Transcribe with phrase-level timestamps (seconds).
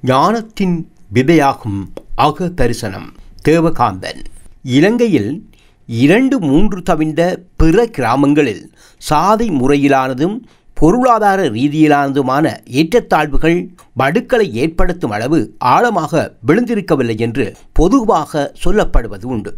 [0.00, 1.78] ஞானத்தின் விதையாகும்
[2.14, 3.12] அக தரிசனம்
[3.48, 4.20] தேவகாந்தன்.
[4.62, 5.50] இலங்கையில்
[5.86, 10.42] இரண்டு மூன்று தவிர்ந்த பிற கிராமங்களில் சாதி முறையிலானதும்
[10.74, 19.56] பொருளாதார ரீதியிலானதுமான ஏற்றத்தாழ்வுகள் வடுக்களை ஏற்படுத்தும் அளவு ஆழமாக விழுந்திருக்கவில்லை என்று பொதுவாக சொல்லப்படுவது உண்டு.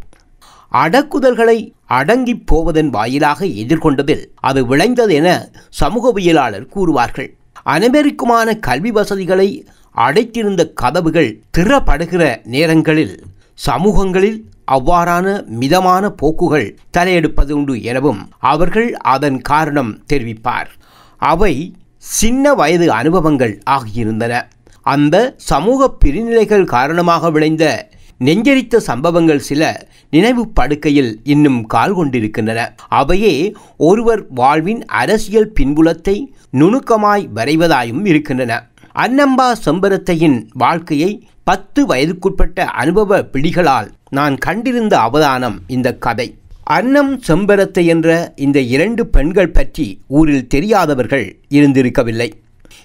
[0.72, 5.50] அடக்குதல்களை அடங்கிப் போவதன் வாயிலாக எதிர்கொண்டதில் அது விளைந்தது என
[5.80, 7.30] சமூகவியலாளர் கூறுவார்கள்.
[7.66, 18.94] அனைவருக்குமான கல்வி வசதிகளை அடைத்திருந்த கதவுகள் திறப்படுகிற நேரங்களில் சமூகங்களில் அவ்வாறான மிதமான போக்குகள் தலையெடுப்பது உண்டு எனவும் அவர்கள்
[18.94, 20.66] அதன் காரணம் தெரிவிப்பார்.
[21.16, 24.42] அவை சின்ன வயது அனுபவங்கள் ஆகியிருந்தன.
[24.82, 32.74] அந்த சமூக பிரிநிலைகள் காரணமாக விளைந்த நெஞ்சரித்த சம்பவங்கள் சில நினைவு படுக்கையில் இன்னும் கால் கொண்டிருக்கின்றன.
[32.88, 38.69] அவையே ஒருவர் வாழ்வின் அரசியல் பின்புலத்தை நுணுக்கமாய் வரைவதாயும் இருக்கின்றன.
[38.94, 41.10] அன்னம்பா செம்பரத்தையின் வாழ்க்கையை
[41.44, 46.26] பத்து வயதுக்குட்பட்ட அனுபவ பிடிகளால் நான் கண்டிருந்த அவதானம் இந்த கதை.
[46.62, 52.28] அன்னம் செம்பரத்தை என்ற இந்த இரண்டு பெண்கள் பற்றி ஊரில் தெரியாதவர்கள் இருந்திருக்கவில்லை.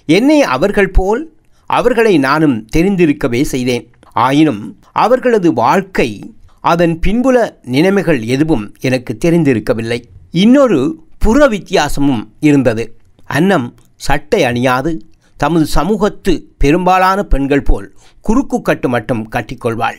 [0.06, 1.22] என்னை அவர்கள் போல்
[1.70, 3.90] அவர்களை நானும் தெரிந்திருக்கவே செய்தேன்.
[4.12, 10.00] ஆயினும் அவர்களது வாழ்க்கை அதன் பின்புல நிலைமைகள் எதுவும் எனக்கு தெரிந்திருக்கவில்லை.
[10.30, 10.80] இன்னொரு
[11.18, 12.96] புற வித்தியாசமும் இருந்தது.
[13.26, 14.92] அன்னம் சட்டை அணியாது
[15.36, 17.88] தமது சமூகத்து பெரும்பாலான பெண்கள் போல்
[18.20, 19.98] குறுக்கு கட்டு மட்டும் கட்டிக்கொள்வாள்.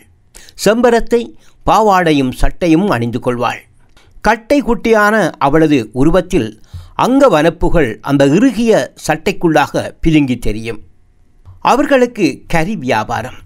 [0.64, 1.22] செம்பரத்தை
[1.66, 3.60] பாவாடையும் சட்டையும் அணிந்து கொள்வாள்.
[4.20, 6.48] கட்டை குட்டியான அவளது உருவத்தில்
[6.94, 8.72] அங்க வனப்புகள் அந்த இறுகிய
[9.06, 10.80] சட்டைக்குள்ளாக பிதுங்கி தெரியும்.
[11.60, 13.38] அவர்களுக்கு கறி வியாபாரம்.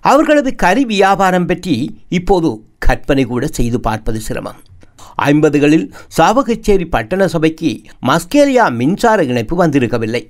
[0.00, 1.76] அவர்களது கறி வியாபாரம் பற்றி
[2.08, 4.60] இப்போது கற்பனை கூட செய்து பார்ப்பது சிரமம்.
[5.28, 5.86] ஐம்பதுகளில்
[6.16, 7.70] சாவகச்சேரி பட்டண சபைக்கு
[8.06, 10.22] மஸ்கேலியா மின்சார இணைப்பு வந்திருக்கவில்லை.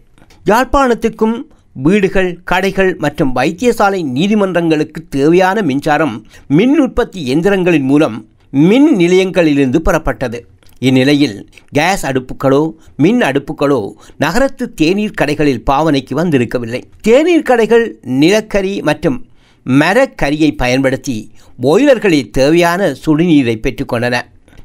[0.47, 1.37] யாழ்ப்பாணத்துக்கும்
[1.73, 8.17] வீடுகள் கடைகள் மற்றும் வைத்தியசாலை நீதிமன்றங்களுக்கு தேவையான மின்சாரம் மின் உற்பத்தி எந்திரங்களின் மூலம்
[8.51, 10.39] மின் நிலையங்களிலிருந்து பெறப்பட்டது.
[10.79, 16.81] இந்நிலையில் கேஸ் அடுப்புகளோ மின் அடுப்புகளோ நகரத்து தேநீர் கடைகளில் பாவனைக்கு வந்திருக்கவில்லை.
[17.01, 19.19] தேநீர் கடைகள் நிலக்கரி மற்றும்
[19.67, 21.31] மரக்கரியை பயன்படுத்தி
[21.63, 24.19] பாய்லர்களில் தேவையான சுடுநீரை பெற்றுக்கொண்டன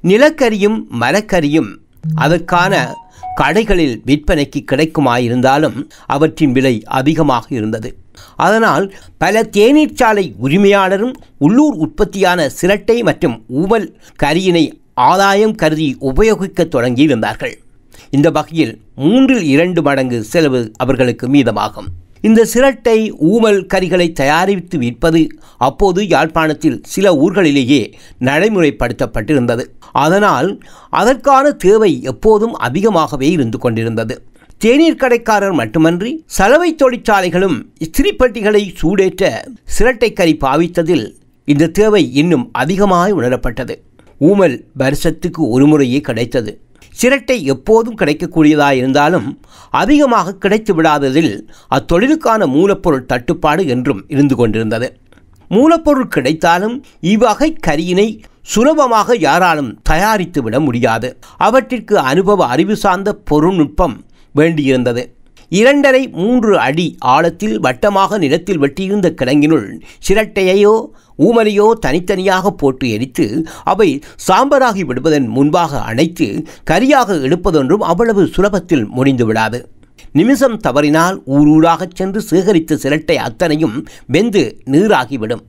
[0.04, 1.72] நிலக்கரியும் மரக்கரியும்
[2.16, 2.74] அதற்கான
[3.42, 7.90] கடைகளில் விற்பனைக்கு கிடைக்குமாயிருந்தாலும் அவற்றின் விலை அதிகமாக இருந்தது.
[8.36, 8.86] அதனால்
[9.18, 13.88] பல தேநீர் சாலை உரிமையாளரும் உள்ளூர் உற்பத்தியான சிரட்டை மற்றும் ஊவல்
[14.24, 17.56] கரியினை ஆதாயம் கருதி உபயோகிக்க தொடங்கியிருந்தார்கள்.
[18.10, 21.90] இந்த வகையில் மூன்றில் இரண்டு மடங்கு செலவு அவர்களுக்கு மீதமாகும்.
[22.22, 29.64] இந்த சிரட்டை ஊமல் கரிகளை தயாரித்து விற்பது அப்போது யாழ்ப்பாணத்தில் சில ஊர்களிலேயே நடைமுறைப்படுத்தப்பட்டிருந்தது.
[29.92, 34.16] அதனால் அதற்கான தேவை எப்போதும் அதிகமாகவே இருந்து கொண்டிருந்தது.
[34.58, 39.42] தேநீர் கடைக்காரர் மட்டுமன்றி சலவை தொழிற்சாலைகளும் இஸ்திரிப்பட்டிகளை சூடேற்ற
[39.78, 41.16] சிரட்டை கறி பாவித்ததில்
[41.46, 43.76] இந்த தேவை இன்னும் அதிகமாய் உணரப்பட்டது.
[44.22, 46.60] ஊமல் வருஷத்துக்கு ஒரு முறையே கிடைத்தது.
[47.02, 49.28] சிரட்டை எப்போதும் கிடைக்கக்கூடியதாக இருந்தாலும்
[49.72, 51.34] அதிகமாக கிடைத்து விடாததில்
[51.72, 54.88] அத்தொழிலுக்கான மூலப்பொருள் தட்டுப்பாடு என்றும் இருந்து கொண்டிருந்தது.
[55.52, 56.76] மூலப்பொருள் கிடைத்தாலும்
[57.14, 58.08] இவ்வகை கரியினை
[58.42, 61.10] சுலபமாக யாராலும் தயாரித்து விட முடியாது.
[61.38, 63.96] அவற்றிற்கு அனுபவ அறிவு சார்ந்த பொருள்நுட்பம்
[64.36, 65.04] வேண்டியிருந்தது.
[65.52, 69.68] இரண்டரை மூன்று அடி ஆழத்தில் வட்டமாக நிலத்தில் வெட்டியிருந்த கிடங்கினுள்
[70.08, 70.76] சிரட்டையையோ
[71.18, 79.70] ஊமலையோ தனித்தனியாக போட்டு எரித்து அவை சாம்பராகி விடுவதன் முன்பாக அணைத்து கரியாக எடுப்பதொன்றும் அவ்வளவு சுலபத்தில் முடிந்து விடாது.
[80.12, 85.44] நிமிஷம் தவறினால் ஊர் ஊராகச் சென்று சேகரித்த சிரட்டை அத்தனையும் வெந்து நீராகிவிடும்.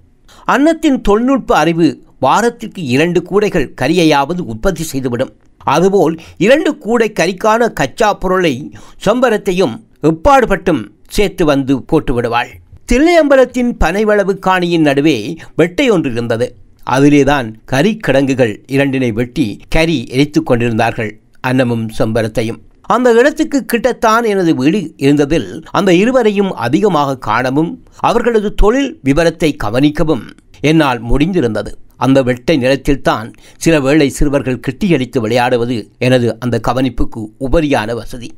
[0.44, 5.32] அன்னத்தின் தொழில்நுட்ப அறிவு வாரத்திற்கு இரண்டு கூடைகள் கரியையாவது உற்பத்தி செய்துவிடும்.
[5.58, 8.72] அதுபோல் இரண்டு கூடை கறிக்கான கச்சா பொருளை
[9.04, 12.50] சொம்பரத்தையும் எப்பாடுபட்டும் சேர்த்து வந்து போட்டு விடுவாள்
[12.92, 16.56] தில்லையம்பலத்தின் பனைவளவு காணியின் நடுவே வெட்டை ஒன்று இருந்தது.
[16.90, 22.60] அதிலேதான் கறிக்கடங்குகள் இரண்டினை வெட்டி கறி எரித்து கொண்டிருந்தார்கள் அன்னமும் செம்பரத்தையும்.
[22.82, 30.24] அந்த இடத்துக்கு கிட்டத்தான் எனது வீடு இருந்ததில் அந்த இருவரையும் அதிகமாக காணவும் அவர்களது தொழில் விவரத்தை கவனிக்கவும்
[30.60, 31.72] என்னால் முடிந்திருந்தது.
[31.96, 38.30] அந்த வெட்டை நிலத்தில்தான் சில வேளை சிறுவர்கள் கிட்டியடித்து விளையாடுவது எனது அந்த கவனிப்புக்கு உபரியான வசதி.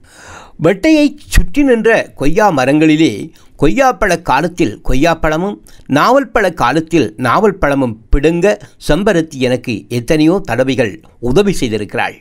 [0.60, 3.10] வெட்டையை சுற்றி நின்ற கொய்யா மரங்களிலே
[3.58, 5.56] கொய்யாப்பழ காலத்தில் கொய்யாப்பழமும்
[5.86, 8.46] நாவல் பழ காலத்தில் நாவல் பழமும் பிடுங்க
[8.88, 12.16] செம்பருத்தி எனக்கு எத்தனையோ தடவைகள் உதவி செய்திருக்கிறாள்.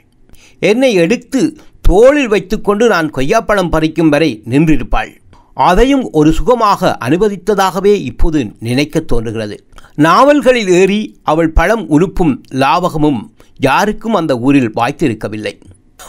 [0.59, 1.41] என்னை எடுத்து
[1.81, 5.11] தோளில் வைத்துக்கொண்டு நான் கொய்யாப்பழம் பறிக்கும் வரை நின்றிருப்பாள்.
[5.53, 9.57] அதையும் ஒரு சுகமாக அனுமதித்ததாகவே இப்போது நினைக்க தோன்றுகிறது.
[9.95, 13.19] நாவல்களில் ஏறி அவள் பழம் உழுப்பும் லாவகமும்
[13.59, 15.55] யாருக்கும் அந்த ஊரில் வாய்த்திருக்கவில்லை.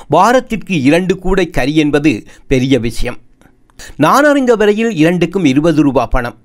[0.08, 3.18] வாரத்திற்கு இரண்டு கூடை கறி என்பது பெரிய விஷயம்.
[3.96, 6.36] நான் அறிந்த வரையில் இரண்டுக்கும் இருபது ரூபா பணம்.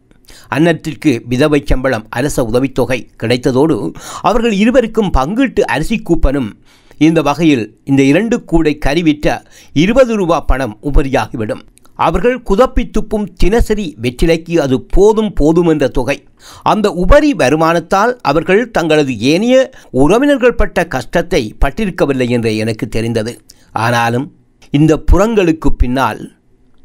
[0.49, 6.49] அன்னத்திற்கு விதவை சம்பளம் அரச உதவித்தொகை கிடைத்ததோடு அவர்கள் இருவருக்கும் பங்கீட்டு அரிசி கூப்பனும்
[6.97, 11.61] இந்த வகையில் இந்த இரண்டு கூடை கறிவிற்ற இருபது ரூபா பணம் உபரியாகிவிடும்.
[11.95, 16.23] அவர்கள் குதப்பி துப்பும் தினசரி வெற்றிலைக்கு அது போதும் போதும் என்ற தொகை.
[16.63, 23.41] அந்த உபரி வருமானத்தால் அவர்கள் தங்களது ஏனைய உறவினர்கள் பட்ட கஷ்டத்தை பட்டிருக்கவில்லை என்று எனக்கு தெரிந்தது.
[23.71, 24.31] ஆனாலும்
[24.71, 26.31] இந்த புறங்களுக்கு பின்னால்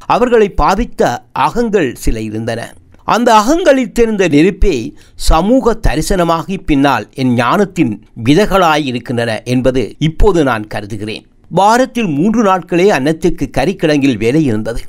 [0.07, 2.75] அவர்களை பாதித்த அகங்கள் சில இருந்தன.
[3.05, 11.27] அந்த அகங்களில் தெரிந்த நெருப்பே சமூக தரிசனமாகி பின்னால் என் ஞானத்தின் விதைகளாயிருக்கின்றன என்பது இப்போது நான் கருதுகிறேன்.
[11.49, 14.81] வாரத்தில் மூன்று நாட்களே அன்னத்துக்கு கறிக்கிழங்கில் வேலை இருந்தது.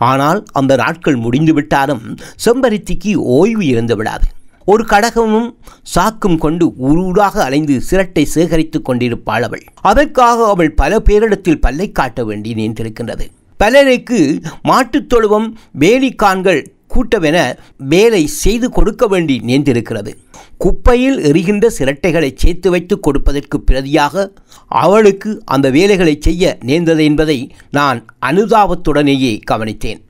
[0.00, 4.24] ஆனால் அந்த நாட்கள் முடிந்துவிட்டாலும் செம்பருத்திக்கு ஓய்வு இருந்து விடாது.
[4.64, 5.54] ஒரு கடகமும்
[5.94, 9.64] சாக்கும் கொண்டு ஊரூடாக அலைந்து சிரட்டை சேகரித்துக் கொண்டிருப்பாள் அவள்.
[9.80, 13.26] அதற்காக அவள் பல பேரிடத்தில் பல்லை காட்ட வேண்டி நின்றிருக்கின்றது.
[13.56, 20.12] பலருக்கு மாட்டுத் தொழுவம் வேலிக்கான்கள் கூட்டவென வேலை செய்து கொடுக்க வேண்டி நேர்ந்திருக்கிறது.
[20.58, 24.28] குப்பையில் எரிகின்ற சிரட்டைகளை சேர்த்து வைத்து கொடுப்பதற்கு பிரதியாக
[24.68, 30.00] அவளுக்கு அந்த வேலைகளை செய்ய நேர்ந்தது என்பதை நான் அனுதாபத்துடனேயே கவனித்தேன்.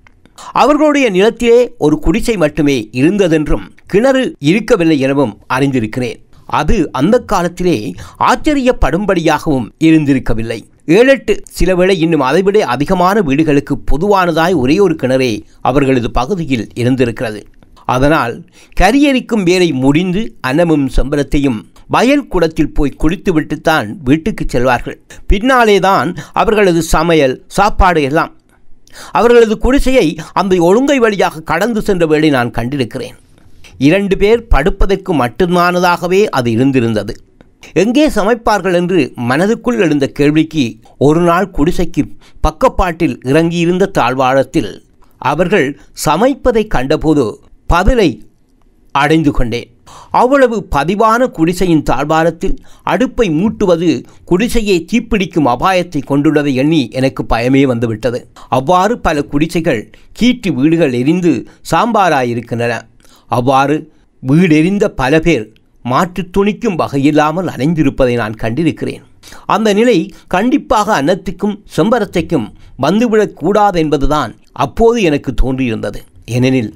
[0.52, 6.18] அவர்களுடைய நிலத்திலே ஒரு குடிசை மட்டுமே இருந்ததென்றும் கிணறு இருக்கவில்லை எனவும் அறிந்திருக்கிறேன்.
[6.46, 10.60] அது அந்த காலத்திலே ஆச்சரியப்படும்படியாகவும் இருந்திருக்கவில்லை.
[10.98, 17.40] ஏழெட்டு சில வேளை இன்னும் அதைவிட அதிகமான வீடுகளுக்கு பொதுவானதாய் ஒரே ஒரு கிணறே அவர்களது பகுதியில் இருந்திருக்கிறது.
[17.84, 18.34] அதனால்
[18.80, 24.98] கரியரிக்கும் வேலை முடிந்து அன்னமும் சம்பளத்தையும் வயல் குடத்தில் போய் குளித்துவிட்டுத்தான் வீட்டுக்கு செல்வார்கள்.
[25.26, 28.32] பின்னாலே தான் அவர்களது சமையல் சாப்பாடு எல்லாம்.
[29.12, 33.16] அவர்களது குடிசையை அந்த ஒழுங்கை வழியாக கடந்து சென்ற வேளை நான் கண்டிருக்கிறேன்.
[33.78, 37.14] இரண்டு பேர் படுப்பதற்கு மட்டுமானதாகவே அது இருந்திருந்தது.
[37.72, 42.02] எங்கே சமைப்பார்கள் என்று மனதுக்குள் எழுந்த கேள்விக்கு ஒரு நாள் குடிசைக்கு
[42.42, 44.82] பக்கப்பாட்டில் இறங்கியிருந்த தாழ்வாழத்தில்
[45.18, 48.22] அவர்கள் சமைப்பதை கண்டபோது பதிலை
[48.92, 49.68] அடைந்து கொண்டேன்.
[50.10, 58.30] அவ்வளவு பதிவான குடிசையின் தாழ்வாரத்தில் அடுப்பை மூட்டுவது குடிசையை தீப்பிடிக்கும் அபாயத்தை கொண்டுள்ளதை எண்ணி எனக்கு பயமே வந்துவிட்டது.
[58.48, 59.90] அவ்வாறு பல குடிசைகள்
[60.20, 62.80] கீற்று வீடுகள் எரிந்து சாம்பாராயிருக்கின்றன.
[63.26, 63.92] அவ்வாறு
[64.22, 65.46] வீடெறிந்த பல பேர்
[65.84, 69.02] மாற்றுத் துணிக்கும் வகையில்லாமல் அணைந்திருப்பதை நான் கண்டிருக்கிறேன்.
[69.46, 75.96] அந்த நிலை கண்டிப்பாக அன்னத்துக்கும் செம்பரத்தைக்கும் வந்துவிடக்கூடாது என்பதுதான் அப்போது எனக்கு தோன்றியிருந்தது.
[76.24, 76.74] ஏனெனில்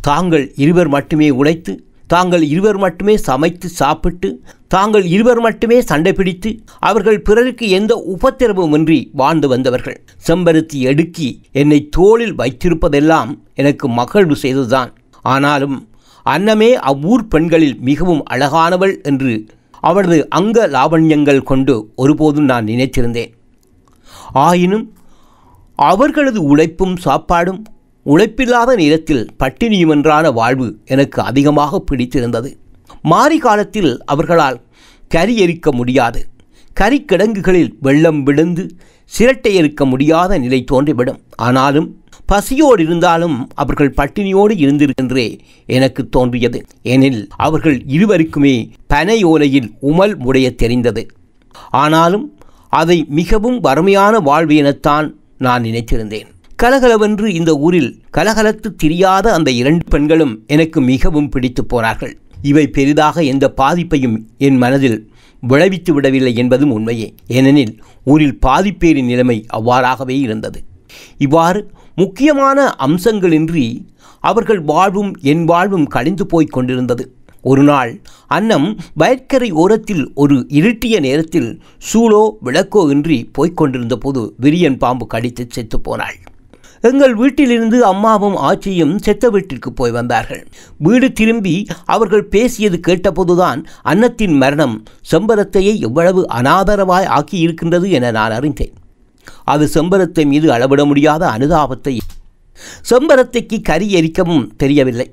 [0.00, 7.20] தாங்கள் இருவர் மட்டுமே உழைத்து தாங்கள் இருவர் மட்டுமே சமைத்து சாப்பிட்டு தாங்கள் இருவர் மட்டுமே சண்டை பிடித்து அவர்கள்
[7.20, 10.04] பிறருக்கு எந்த உபத்திரவுமின்றி வாழ்ந்து வந்தவர்கள்.
[10.26, 14.92] செம்பருத்தி எடுக்கி என்னை தோளில் வைத்திருப்பதெல்லாம் எனக்கு மகிழ்வு செய்ததுதான்.
[15.22, 15.88] ஆனாலும்
[16.24, 19.46] அன்னமே அவ்வூர் பெண்களில் மிகவும் அழகானவள் என்று
[19.80, 23.32] அவளது அங்க லாவண்யங்கள் கொண்டு ஒருபோதும் நான் நினைத்திருந்தேன்.
[24.32, 24.92] ஆயினும்
[25.76, 27.60] அவர்களது உழைப்பும் சாப்பாடும்
[28.06, 32.58] உழைப்பில்லாத நேரத்தில் பட்டினியுமென்றான வாழ்வு எனக்கு அதிகமாக பிடித்திருந்தது.
[33.02, 34.60] மாறி காலத்தில் அவர்களால்
[35.08, 36.26] கரி எரிக்க முடியாது.
[36.80, 38.64] கறிக்கிடங்குகளில் வெள்ளம் விழுந்து
[39.18, 41.20] சிரட்டை எரிக்க முடியாத நிலை தோன்றிவிடும்.
[41.36, 41.88] ஆனாலும்
[42.26, 46.64] பசியோடு இருந்தாலும் அவர்கள் பட்டினியோடு இருந்திருக்கின்றே எனக்கு தோன்றியது.
[46.82, 48.54] ஏனெனில் அவர்கள் இருவருக்குமே
[48.86, 51.08] பனை ஓலையில் உமல் முடைய தெரிந்தது.
[51.70, 52.26] ஆனாலும்
[52.68, 56.28] அதை மிகவும் வறுமையான வாழ்வு எனத்தான் நான் நினைத்திருந்தேன்.
[56.56, 62.18] கலகலவென்று இந்த ஊரில் கலகலத்து தெரியாத அந்த இரண்டு பெண்களும் எனக்கு மிகவும் பிடித்து போனார்கள்.
[62.42, 64.98] இவை பெரிதாக எந்த பாதிப்பையும் என் மனதில்
[65.40, 67.14] விளைவித்து விடவில்லை என்பதும் உண்மையே.
[67.28, 67.72] ஏனெனில்
[68.04, 70.60] ஊரில் பாதிப்பேரின் நிலைமை அவ்வாறாகவே இருந்தது.
[71.18, 71.60] இவ்வாறு
[71.94, 73.66] முக்கியமான அம்சங்களின்றி
[74.20, 77.04] அவர்கள் வாழ்வும் என் வாழ்வும் கழிந்து போய்க் கொண்டிருந்தது.
[77.42, 77.90] ஒரு நாள்
[78.26, 78.68] அன்னம்
[79.00, 81.50] வயற்கரை ஓரத்தில் ஒரு இருட்டிய நேரத்தில்
[81.88, 86.16] சூளோ விளக்கோ இன்றி போய்க்கொண்டிருந்த போது விரியன் பாம்பு கடித்து செத்து போனாள்.
[86.80, 90.42] எங்கள் வீட்டிலிருந்து அம்மாவும் ஆச்சியும் செத்த வீட்டிற்கு போய் வந்தார்கள்.
[90.78, 94.76] வீடு திரும்பி அவர்கள் பேசியது கேட்டபோதுதான் அன்னத்தின் மரணம்
[95.12, 98.74] செம்பரத்தையை எவ்வளவு அனாதரவாய் ஆக்கியிருக்கின்றது என நான் அறிந்தேன்.
[99.52, 101.94] அது செம்பரத்தை மீது அளவிட முடியாத அனுதாபத்தை
[102.90, 105.08] செம்பரத்தைக்கு கரி எரிக்கவும் தெரியவில்லை.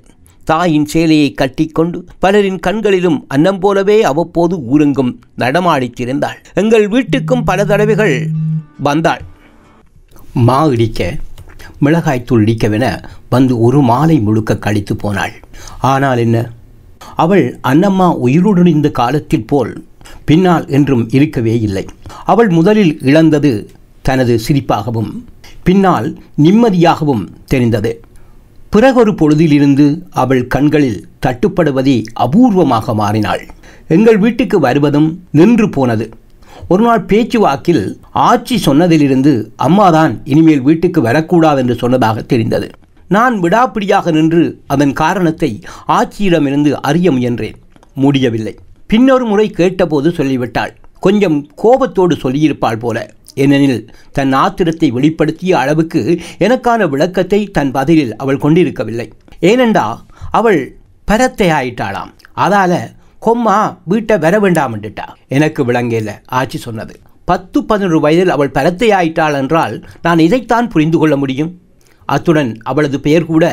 [0.46, 8.14] தாயின் சேலையை கட்டிக்கொண்டு பலரின் கண்களிலும் அன்னம் போலவே அவ்வப்போது ஊரெங்கும் நடமாடித்திருந்தாள் எங்கள் வீட்டுக்கும் பல தடவைகள்
[8.88, 9.22] வந்தாள்.
[10.48, 11.10] மா இடிக்க
[11.84, 12.86] மிளகாய்த்தூள் இடிக்கவென
[13.34, 15.34] வந்து ஒரு மாலை முழுக்க கழித்து போனாள்.
[15.92, 16.38] ஆனால் என்ன?
[17.22, 19.72] அவள் அன்னம்மா உயிருடன் இந்த காலத்தில் போல்
[20.28, 21.84] பின்னால் என்றும் இருக்கவே இல்லை.
[22.32, 23.52] அவள் முதலில் இழந்தது
[24.02, 25.12] தனது சிரிப்பாகவும்
[25.62, 26.08] பின்னால்
[26.42, 28.02] நிம்மதியாகவும் தெரிந்தது.
[28.70, 33.48] பிறகொரு பொழுதிலிருந்து அவள் கண்களில் தட்டுப்படுவதே அபூர்வமாக மாறினாள்.
[33.88, 36.10] எங்கள் வீட்டுக்கு வருவதும் நின்று போனது.
[36.68, 42.70] ஒரு நாள் பேச்சுவாக்கில் ஆட்சி சொன்னதிலிருந்து அம்மாதான் இனிமேல் வீட்டுக்கு வரக்கூடாது என்று சொன்னதாக தெரிந்தது.
[43.08, 47.54] நான் விடாப்பிடியாக நின்று அதன் காரணத்தை ஆட்சியிடமிருந்து அறிய முயன்றேன்.
[47.94, 48.54] முடியவில்லை.
[48.86, 50.76] பின்னொரு முறை கேட்டபோது சொல்லிவிட்டாள்.
[51.00, 53.10] கொஞ்சம் கோபத்தோடு சொல்லியிருப்பாள் போல.
[53.36, 53.80] ஏனெனில்
[54.12, 56.00] தன் ஆத்திரத்தை வெளிப்படுத்திய அளவுக்கு
[56.46, 59.08] எனக்கான விளக்கத்தை தன் பதிலில் அவள் கொண்டிருக்கவில்லை.
[59.50, 59.86] ஏனென்றா
[60.30, 60.60] அவள்
[61.04, 62.72] பரத்தை ஆயிட்டாளாம் அதால
[63.22, 66.94] கொம்மா வீட்டை வர வேண்டாம்ண்டுட்டா எனக்கு விளங்கல ஆட்சி சொன்னது.
[67.24, 71.52] பத்து பதினொரு வயதில் அவள் பரத்தை ஆயிட்டாள் என்றால் நான் இதைத்தான் புரிந்து கொள்ள முடியும்?
[72.08, 73.44] அத்துடன் அவளது பெயர் கூட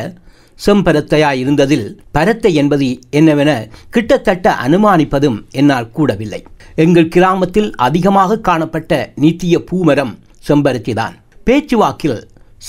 [0.65, 3.51] செம்பரத்தையா இருந்ததில் பரத்தை என்பது என்னவென
[3.89, 6.41] கிட்டத்தட்ட அனுமானிப்பதும் என்னால் கூடவில்லை.
[6.75, 10.13] எங்கள் கிராமத்தில் அதிகமாக காணப்பட்ட நித்திய பூமரம்
[10.47, 11.15] செம்பருத்திதான்.
[11.43, 12.19] பேச்சுவாக்கில்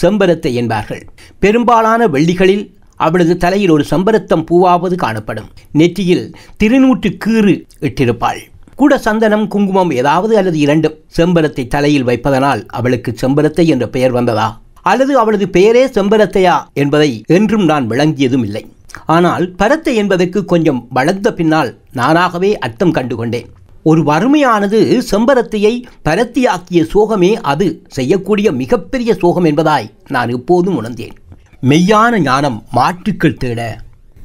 [0.03, 1.03] செம்பரத்தை என்பார்கள்.
[1.39, 2.65] பெரும்பாலான வெள்ளிகளில்
[2.97, 5.51] அவளது தலையில் ஒரு செம்பரத்தம் பூவாவது காணப்படும்.
[5.73, 6.25] நெற்றியில்
[6.57, 8.41] திருநூற்று கீறு இட்டிருப்பாள்.
[8.75, 14.49] கூட சந்தனம் குங்குமம் ஏதாவது அல்லது இரண்டும் செம்பரத்தை தலையில் வைப்பதனால் அவளுக்கு செம்பரத்தை என்ற பெயர் வந்ததா?
[14.83, 18.65] அல்லது அவளது பெயரே செம்பரத்தையா என்பதை என்றும் நான் விளங்கியதும் இல்லை
[19.07, 23.49] ஆனால் பரத்தை என்பதற்கு கொஞ்சம் வளர்ந்த பின்னால் நானாகவே அர்த்தம் கண்டுகொண்டேன்.
[23.83, 24.79] ஒரு வறுமையானது
[25.11, 31.15] செம்பரத்தையை பரத்தியாக்கிய சோகமே அது செய்யக்கூடிய மிகப்பெரிய சோகம் என்பதாய் நான் எப்போதும் உணர்ந்தேன்.
[31.63, 33.61] மெய்யான ஞானம் மாற்றுக்கள் தேட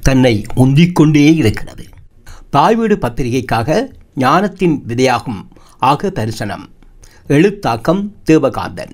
[0.01, 1.85] தன்னை உந்திக்கொண்டே இருக்கிறது.
[2.49, 3.69] தாய்வீடு பத்திரிகைக்காக
[4.15, 5.41] ஞானத்தின் விதையாகும்
[5.77, 6.65] ஆக தரிசனம்
[7.27, 8.93] எழுத்தாக்கம் தேவகாந்தன்.